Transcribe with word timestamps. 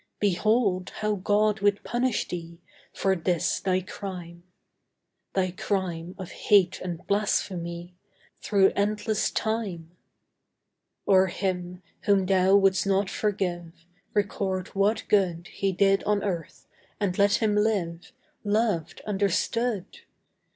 Behold, 0.19 0.89
how 1.01 1.13
God 1.13 1.59
would 1.59 1.83
punish 1.83 2.27
thee 2.27 2.59
For 2.91 3.15
this 3.15 3.59
thy 3.59 3.81
crime 3.81 4.41
Thy 5.35 5.51
crime 5.51 6.15
of 6.17 6.31
hate 6.31 6.81
and 6.81 7.05
blasphemy 7.05 7.93
Through 8.41 8.71
endless 8.75 9.29
time! 9.29 9.95
"O'er 11.07 11.27
him, 11.27 11.83
whom 12.05 12.25
thou 12.25 12.55
wouldst 12.55 12.87
not 12.87 13.11
forgive, 13.11 13.85
Record 14.15 14.69
what 14.69 15.03
good 15.07 15.45
He 15.49 15.71
did 15.71 16.03
on 16.05 16.23
Earth! 16.23 16.65
and 16.99 17.15
let 17.19 17.35
him 17.35 17.55
live 17.55 18.11
Loved, 18.43 19.01
understood! 19.05 19.99